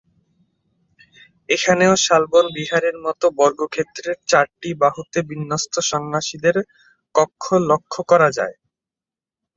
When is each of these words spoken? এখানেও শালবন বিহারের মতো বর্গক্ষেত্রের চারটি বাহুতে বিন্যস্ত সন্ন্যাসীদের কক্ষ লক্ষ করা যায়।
এখানেও 1.49 1.93
শালবন 2.05 2.45
বিহারের 2.57 2.95
মতো 3.05 3.25
বর্গক্ষেত্রের 3.39 4.17
চারটি 4.27 4.69
বাহুতে 4.81 5.19
বিন্যস্ত 5.29 5.73
সন্ন্যাসীদের 5.89 6.55
কক্ষ 7.15 7.43
লক্ষ 7.69 7.93
করা 8.11 8.29
যায়। 8.37 8.55